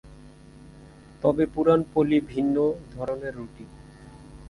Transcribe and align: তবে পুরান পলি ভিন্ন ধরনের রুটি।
তবে 1.23 1.43
পুরান 1.45 1.81
পলি 1.93 2.17
ভিন্ন 2.29 2.55
ধরনের 2.93 3.33
রুটি। 3.35 3.65